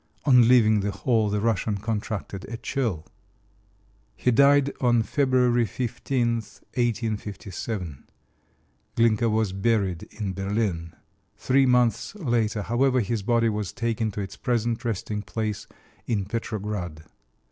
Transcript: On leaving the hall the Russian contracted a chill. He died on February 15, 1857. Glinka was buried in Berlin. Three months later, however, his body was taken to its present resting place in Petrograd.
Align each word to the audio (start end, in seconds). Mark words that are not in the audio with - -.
On 0.25 0.47
leaving 0.47 0.79
the 0.79 0.89
hall 0.89 1.29
the 1.29 1.39
Russian 1.39 1.77
contracted 1.77 2.43
a 2.49 2.57
chill. 2.57 3.05
He 4.15 4.31
died 4.31 4.71
on 4.81 5.03
February 5.03 5.65
15, 5.67 6.27
1857. 6.37 8.03
Glinka 8.95 9.29
was 9.29 9.53
buried 9.53 10.07
in 10.09 10.33
Berlin. 10.33 10.95
Three 11.37 11.67
months 11.67 12.15
later, 12.15 12.63
however, 12.63 12.99
his 13.01 13.21
body 13.21 13.49
was 13.49 13.71
taken 13.71 14.09
to 14.13 14.21
its 14.21 14.37
present 14.37 14.83
resting 14.83 15.21
place 15.21 15.67
in 16.07 16.25
Petrograd. 16.25 17.03